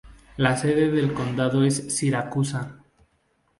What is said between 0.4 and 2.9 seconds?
sede del condado es Siracusa.